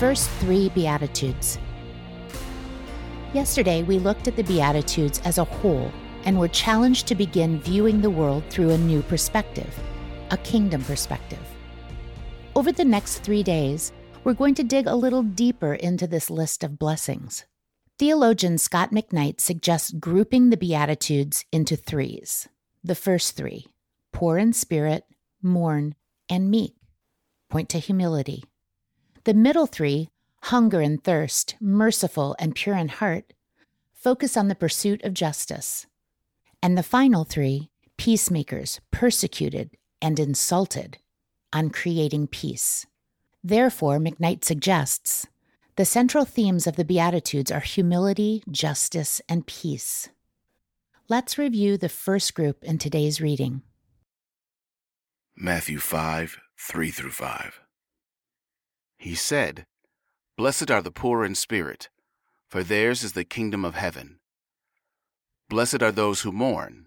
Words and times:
first 0.00 0.30
three 0.40 0.70
Beatitudes. 0.70 1.58
Yesterday, 3.34 3.82
we 3.82 3.98
looked 3.98 4.28
at 4.28 4.34
the 4.34 4.42
Beatitudes 4.42 5.20
as 5.26 5.36
a 5.36 5.44
whole 5.44 5.92
and 6.24 6.38
were 6.38 6.48
challenged 6.48 7.06
to 7.06 7.14
begin 7.14 7.60
viewing 7.60 8.00
the 8.00 8.08
world 8.08 8.42
through 8.48 8.70
a 8.70 8.78
new 8.78 9.02
perspective, 9.02 9.78
a 10.30 10.38
kingdom 10.38 10.82
perspective. 10.84 11.46
Over 12.56 12.72
the 12.72 12.82
next 12.82 13.18
three 13.18 13.42
days, 13.42 13.92
we're 14.24 14.32
going 14.32 14.54
to 14.54 14.64
dig 14.64 14.86
a 14.86 14.94
little 14.94 15.22
deeper 15.22 15.74
into 15.74 16.06
this 16.06 16.30
list 16.30 16.64
of 16.64 16.78
blessings. 16.78 17.44
Theologian 17.98 18.56
Scot 18.56 18.92
McKnight 18.92 19.38
suggests 19.38 19.90
grouping 19.90 20.48
the 20.48 20.56
Beatitudes 20.56 21.44
into 21.52 21.76
threes. 21.76 22.48
The 22.82 22.94
first 22.94 23.36
three 23.36 23.66
poor 24.14 24.38
in 24.38 24.54
spirit, 24.54 25.04
mourn, 25.42 25.94
and 26.30 26.50
meek 26.50 26.72
point 27.50 27.68
to 27.68 27.78
humility. 27.78 28.44
The 29.24 29.34
middle 29.34 29.66
three, 29.66 30.08
hunger 30.44 30.80
and 30.80 31.02
thirst, 31.02 31.56
merciful 31.60 32.34
and 32.38 32.54
pure 32.54 32.76
in 32.76 32.88
heart, 32.88 33.34
focus 33.92 34.36
on 34.36 34.48
the 34.48 34.54
pursuit 34.54 35.04
of 35.04 35.12
justice. 35.12 35.86
And 36.62 36.76
the 36.76 36.82
final 36.82 37.24
three, 37.24 37.70
peacemakers, 37.98 38.80
persecuted, 38.90 39.76
and 40.00 40.18
insulted, 40.18 40.98
on 41.52 41.68
creating 41.68 42.28
peace. 42.28 42.86
Therefore, 43.44 43.98
McKnight 43.98 44.44
suggests 44.44 45.26
the 45.76 45.84
central 45.84 46.24
themes 46.24 46.66
of 46.66 46.76
the 46.76 46.84
Beatitudes 46.84 47.50
are 47.50 47.60
humility, 47.60 48.42
justice, 48.50 49.20
and 49.28 49.46
peace. 49.46 50.08
Let's 51.08 51.38
review 51.38 51.76
the 51.76 51.88
first 51.88 52.34
group 52.34 52.64
in 52.64 52.78
today's 52.78 53.20
reading. 53.20 53.62
Matthew 55.36 55.78
5 55.78 56.38
3 56.58 56.90
through 56.90 57.10
5. 57.10 57.60
He 59.00 59.14
said, 59.14 59.64
Blessed 60.36 60.70
are 60.70 60.82
the 60.82 60.90
poor 60.90 61.24
in 61.24 61.34
spirit, 61.34 61.88
for 62.46 62.62
theirs 62.62 63.02
is 63.02 63.12
the 63.12 63.24
kingdom 63.24 63.64
of 63.64 63.74
heaven. 63.74 64.18
Blessed 65.48 65.82
are 65.82 65.90
those 65.90 66.20
who 66.20 66.30
mourn, 66.30 66.86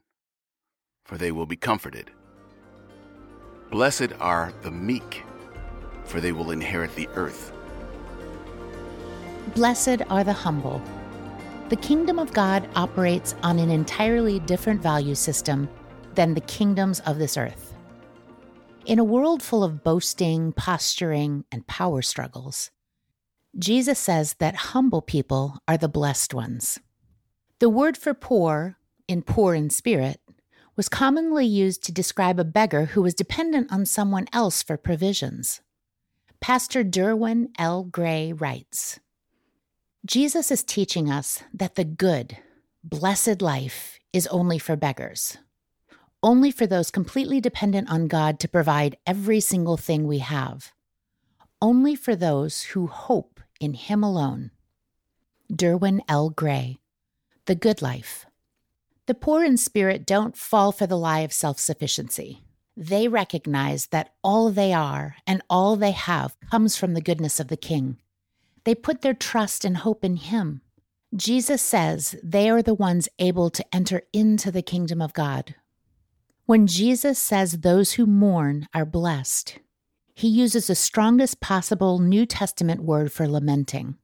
for 1.03 1.17
they 1.17 1.31
will 1.31 1.47
be 1.47 1.55
comforted. 1.55 2.11
Blessed 3.71 4.13
are 4.19 4.53
the 4.61 4.69
meek, 4.69 5.23
for 6.05 6.21
they 6.21 6.31
will 6.31 6.51
inherit 6.51 6.93
the 6.95 7.09
earth. 7.15 7.51
Blessed 9.55 10.03
are 10.07 10.23
the 10.23 10.33
humble. 10.33 10.83
The 11.69 11.77
kingdom 11.77 12.19
of 12.19 12.31
God 12.31 12.69
operates 12.75 13.33
on 13.41 13.57
an 13.57 13.71
entirely 13.71 14.37
different 14.41 14.83
value 14.83 15.15
system 15.15 15.67
than 16.13 16.35
the 16.35 16.41
kingdoms 16.41 16.99
of 17.07 17.17
this 17.17 17.37
earth. 17.37 17.72
In 18.85 18.99
a 18.99 19.03
world 19.03 19.41
full 19.41 19.63
of 19.63 19.81
boasting, 19.81 20.51
posturing, 20.51 21.45
and 21.49 21.65
power 21.65 22.01
struggles, 22.01 22.69
Jesus 23.57 23.97
says 23.97 24.33
that 24.39 24.73
humble 24.73 25.01
people 25.01 25.59
are 25.69 25.77
the 25.77 25.87
blessed 25.87 26.33
ones. 26.33 26.79
The 27.59 27.69
word 27.69 27.95
for 27.95 28.13
poor, 28.13 28.75
in 29.07 29.21
poor 29.21 29.55
in 29.55 29.69
spirit, 29.69 30.19
was 30.75 30.89
commonly 30.89 31.45
used 31.45 31.81
to 31.83 31.93
describe 31.93 32.39
a 32.41 32.43
beggar 32.43 32.85
who 32.87 33.01
was 33.01 33.13
dependent 33.13 33.71
on 33.71 33.85
someone 33.85 34.27
else 34.33 34.61
for 34.61 34.75
provisions. 34.75 35.61
Pastor 36.41 36.83
Derwin 36.83 37.51
L. 37.57 37.85
Gray 37.85 38.33
writes 38.33 38.99
Jesus 40.05 40.51
is 40.51 40.61
teaching 40.61 41.09
us 41.09 41.41
that 41.53 41.75
the 41.75 41.85
good, 41.85 42.37
blessed 42.83 43.41
life 43.41 43.97
is 44.11 44.27
only 44.27 44.59
for 44.59 44.75
beggars, 44.75 45.37
only 46.23 46.49
for 46.49 46.65
those 46.65 46.89
completely 46.89 47.41
dependent 47.41 47.91
on 47.91 48.07
God 48.07 48.39
to 48.39 48.47
provide 48.47 48.97
every 49.05 49.41
single 49.41 49.77
thing 49.77 50.07
we 50.07 50.19
have, 50.19 50.71
only 51.61 51.95
for 51.95 52.15
those 52.15 52.63
who 52.63 52.87
hope 52.87 53.41
in 53.59 53.73
Him 53.73 54.03
alone. 54.03 54.51
Derwin 55.51 55.99
L. 56.07 56.29
Gray, 56.29 56.79
The 57.45 57.55
Good 57.55 57.81
Life. 57.81 58.25
The 59.05 59.13
poor 59.13 59.43
in 59.43 59.57
spirit 59.57 60.05
don't 60.05 60.37
fall 60.37 60.71
for 60.71 60.87
the 60.87 60.97
lie 60.97 61.19
of 61.19 61.33
self 61.33 61.59
sufficiency. 61.59 62.45
They 62.75 63.07
recognize 63.07 63.87
that 63.87 64.13
all 64.23 64.49
they 64.49 64.73
are 64.73 65.17
and 65.27 65.43
all 65.49 65.75
they 65.75 65.91
have 65.91 66.35
comes 66.49 66.77
from 66.77 66.93
the 66.93 67.01
goodness 67.01 67.39
of 67.39 67.49
the 67.49 67.57
King. 67.57 67.97
They 68.63 68.73
put 68.73 69.01
their 69.01 69.13
trust 69.13 69.65
and 69.65 69.77
hope 69.77 70.05
in 70.05 70.15
Him. 70.15 70.61
Jesus 71.13 71.61
says 71.61 72.15
they 72.23 72.49
are 72.49 72.63
the 72.63 72.73
ones 72.73 73.09
able 73.19 73.49
to 73.51 73.65
enter 73.75 74.03
into 74.13 74.49
the 74.49 74.63
kingdom 74.63 75.01
of 75.01 75.13
God. 75.13 75.53
When 76.45 76.67
Jesus 76.67 77.17
says 77.17 77.59
those 77.59 77.93
who 77.93 78.05
mourn 78.05 78.67
are 78.73 78.85
blessed, 78.85 79.59
he 80.13 80.27
uses 80.27 80.67
the 80.67 80.75
strongest 80.75 81.39
possible 81.39 81.99
New 81.99 82.25
Testament 82.25 82.83
word 82.83 83.13
for 83.13 83.29
lamenting. 83.29 83.95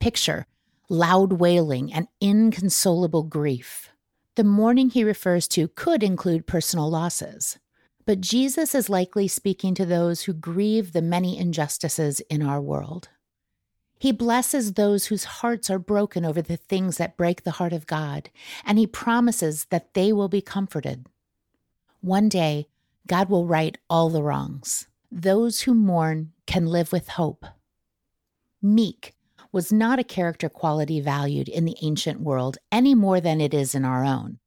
Picture 0.00 0.46
loud 0.88 1.34
wailing 1.34 1.92
and 1.92 2.08
inconsolable 2.22 3.24
grief. 3.24 3.90
The 4.34 4.44
mourning 4.44 4.88
he 4.88 5.04
refers 5.04 5.46
to 5.48 5.68
could 5.68 6.02
include 6.02 6.46
personal 6.46 6.88
losses, 6.88 7.58
but 8.06 8.22
Jesus 8.22 8.74
is 8.74 8.88
likely 8.88 9.28
speaking 9.28 9.74
to 9.74 9.84
those 9.84 10.22
who 10.22 10.32
grieve 10.32 10.92
the 10.92 11.02
many 11.02 11.36
injustices 11.36 12.20
in 12.30 12.42
our 12.42 12.62
world. 12.62 13.10
He 13.98 14.10
blesses 14.10 14.72
those 14.72 15.06
whose 15.06 15.24
hearts 15.24 15.68
are 15.68 15.78
broken 15.78 16.24
over 16.24 16.40
the 16.40 16.56
things 16.56 16.96
that 16.96 17.18
break 17.18 17.44
the 17.44 17.52
heart 17.52 17.74
of 17.74 17.86
God, 17.86 18.30
and 18.64 18.78
he 18.78 18.86
promises 18.86 19.66
that 19.66 19.92
they 19.92 20.14
will 20.14 20.28
be 20.28 20.40
comforted. 20.40 21.06
One 22.02 22.28
day, 22.28 22.66
God 23.06 23.30
will 23.30 23.46
right 23.46 23.78
all 23.88 24.10
the 24.10 24.24
wrongs. 24.24 24.88
Those 25.12 25.60
who 25.60 25.72
mourn 25.72 26.32
can 26.48 26.66
live 26.66 26.90
with 26.90 27.10
hope. 27.10 27.46
Meek 28.60 29.14
was 29.52 29.72
not 29.72 30.00
a 30.00 30.04
character 30.04 30.48
quality 30.48 31.00
valued 31.00 31.48
in 31.48 31.64
the 31.64 31.76
ancient 31.80 32.20
world 32.20 32.58
any 32.72 32.96
more 32.96 33.20
than 33.20 33.40
it 33.40 33.54
is 33.54 33.72
in 33.72 33.84
our 33.84 34.04
own. 34.04 34.40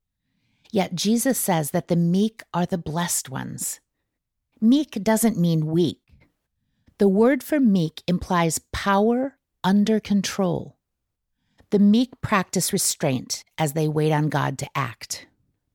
Yet 0.69 0.95
Jesus 0.95 1.39
says 1.39 1.71
that 1.71 1.87
the 1.87 1.95
meek 1.95 2.43
are 2.53 2.65
the 2.65 2.77
blessed 2.77 3.29
ones. 3.29 3.79
Meek 4.59 5.01
doesn't 5.01 5.39
mean 5.39 5.67
weak. 5.67 6.01
The 6.97 7.07
word 7.07 7.41
for 7.41 7.61
meek 7.61 8.03
implies 8.05 8.59
power 8.73 9.37
under 9.63 10.01
control. 10.01 10.75
The 11.69 11.79
meek 11.79 12.19
practice 12.19 12.73
restraint 12.73 13.45
as 13.57 13.71
they 13.71 13.87
wait 13.87 14.11
on 14.11 14.27
God 14.27 14.57
to 14.57 14.67
act. 14.75 15.27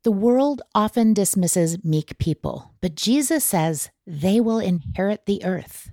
The 0.03 0.12
world 0.12 0.62
often 0.75 1.12
dismisses 1.12 1.84
meek 1.84 2.16
people, 2.16 2.72
but 2.81 2.94
Jesus 2.94 3.44
says 3.44 3.91
they 4.06 4.41
will 4.41 4.59
inherit 4.59 5.27
the 5.27 5.44
earth. 5.44 5.91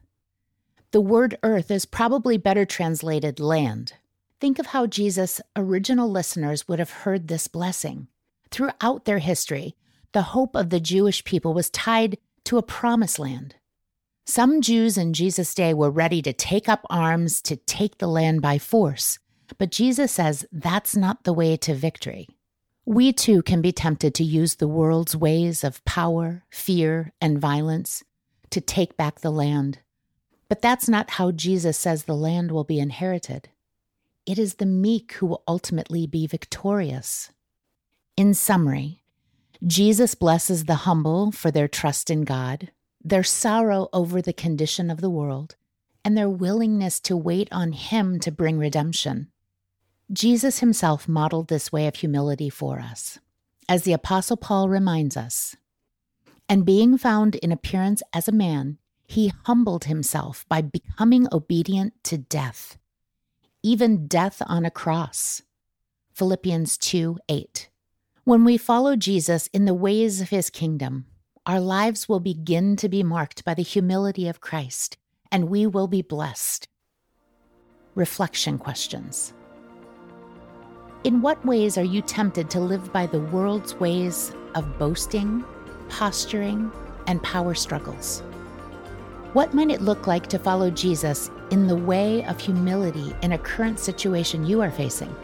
The 0.91 1.01
word 1.01 1.38
earth 1.44 1.69
is 1.69 1.85
probably 1.85 2.38
better 2.38 2.63
translated 2.63 3.41
land. 3.41 3.94
Think 4.40 4.59
of 4.59 4.67
how 4.67 4.88
Jesus' 4.88 5.41
original 5.57 6.09
listeners 6.09 6.69
would 6.69 6.79
have 6.79 6.90
heard 6.90 7.28
this 7.28 7.50
blessing. 7.50 8.07
Throughout 8.50 9.03
their 9.03 9.19
history, 9.19 9.75
the 10.13 10.22
hope 10.22 10.56
of 10.56 10.69
the 10.69 10.79
Jewish 10.79 11.25
people 11.25 11.53
was 11.53 11.69
tied 11.69 12.17
to 12.46 12.57
a 12.57 12.63
promised 12.63 13.19
land. 13.19 13.56
Some 14.25 14.62
Jews 14.62 14.97
in 14.97 15.12
Jesus' 15.12 15.53
day 15.53 15.73
were 15.73 15.91
ready 15.91 16.22
to 16.22 16.31
take 16.31 16.69
up 16.69 16.85
arms 16.90 17.41
to 17.41 17.57
take 17.57 17.97
the 17.97 18.07
land 18.07 18.41
by 18.41 18.57
force, 18.57 19.19
but 19.57 19.72
Jesus 19.72 20.13
says 20.13 20.46
that's 20.51 20.96
not 20.96 21.25
the 21.25 21.34
way 21.34 21.57
to 21.57 21.73
victory. 21.73 22.29
We 22.89 23.11
too 23.11 23.41
can 23.41 23.61
be 23.61 23.73
tempted 23.73 24.15
to 24.15 24.23
use 24.23 24.55
the 24.55 24.67
world's 24.69 25.13
ways 25.13 25.65
of 25.65 25.83
power, 25.83 26.45
fear, 26.49 27.11
and 27.19 27.37
violence 27.37 28.01
to 28.51 28.61
take 28.61 28.95
back 28.95 29.19
the 29.19 29.29
land. 29.29 29.79
But 30.47 30.61
that's 30.61 30.87
not 30.87 31.09
how 31.09 31.31
Jesus 31.31 31.77
says 31.77 32.05
the 32.05 32.15
land 32.15 32.49
will 32.49 32.63
be 32.63 32.79
inherited. 32.79 33.49
It 34.25 34.39
is 34.39 34.53
the 34.53 34.65
meek 34.65 35.11
who 35.15 35.25
will 35.25 35.43
ultimately 35.45 36.07
be 36.07 36.27
victorious. 36.27 37.29
In 38.15 38.33
summary, 38.33 39.03
Jesus 39.65 40.15
blesses 40.15 40.63
the 40.63 40.87
humble 40.87 41.33
for 41.33 41.51
their 41.51 41.67
trust 41.67 42.09
in 42.09 42.21
God, 42.21 42.71
their 43.03 43.22
sorrow 43.22 43.90
over 43.91 44.22
the 44.22 44.31
condition 44.31 44.90
of 44.90 45.01
the 45.01 45.09
world, 45.09 45.57
and 46.05 46.17
their 46.17 46.29
willingness 46.29 47.01
to 47.01 47.17
wait 47.17 47.49
on 47.51 47.73
Him 47.73 48.17
to 48.22 48.31
bring 48.31 48.57
redemption. 48.57 49.28
Jesus 50.11 50.59
himself 50.59 51.07
modeled 51.07 51.49
this 51.49 51.71
way 51.71 51.85
of 51.85 51.95
humility 51.95 52.49
for 52.49 52.79
us. 52.79 53.19
As 53.67 53.83
the 53.83 53.91
Apostle 53.91 54.37
Paul 54.37 54.69
reminds 54.69 55.17
us, 55.17 55.57
and 56.47 56.65
being 56.65 56.97
found 56.97 57.35
in 57.35 57.51
appearance 57.51 58.01
as 58.13 58.29
a 58.29 58.31
man, 58.31 58.77
he 59.05 59.33
humbled 59.45 59.85
himself 59.85 60.45
by 60.47 60.61
becoming 60.61 61.27
obedient 61.33 61.93
to 62.05 62.17
death, 62.17 62.77
even 63.61 64.07
death 64.07 64.41
on 64.47 64.63
a 64.63 64.71
cross. 64.71 65.41
Philippians 66.13 66.77
2 66.77 67.19
8. 67.27 67.69
When 68.23 68.45
we 68.45 68.57
follow 68.57 68.95
Jesus 68.95 69.47
in 69.47 69.65
the 69.65 69.73
ways 69.73 70.21
of 70.21 70.29
his 70.29 70.49
kingdom, 70.49 71.05
our 71.45 71.59
lives 71.59 72.07
will 72.07 72.21
begin 72.21 72.77
to 72.77 72.87
be 72.87 73.03
marked 73.03 73.43
by 73.43 73.53
the 73.53 73.61
humility 73.61 74.29
of 74.29 74.39
Christ, 74.39 74.97
and 75.31 75.49
we 75.49 75.67
will 75.67 75.87
be 75.87 76.01
blessed. 76.01 76.69
Reflection 77.93 78.57
questions 78.57 79.33
In 81.07 81.21
what 81.21 81.45
ways 81.45 81.77
are 81.77 81.85
you 81.85 82.01
tempted 82.01 82.49
to 82.49 82.59
live 82.59 82.91
by 82.91 83.05
the 83.05 83.21
world's 83.21 83.73
ways 83.75 84.35
of 84.55 84.77
boasting, 84.77 85.41
posturing, 85.87 86.69
and 87.07 87.23
power 87.23 87.55
struggles? 87.55 88.19
What 89.31 89.53
might 89.53 89.71
it 89.71 89.79
look 89.79 90.05
like 90.05 90.27
to 90.27 90.37
follow 90.37 90.69
Jesus 90.69 91.31
in 91.49 91.65
the 91.65 91.77
way 91.77 92.25
of 92.25 92.41
humility 92.41 93.15
in 93.21 93.31
a 93.31 93.37
current 93.37 93.79
situation 93.79 94.45
you 94.45 94.59
are 94.59 94.69
facing? 94.69 95.15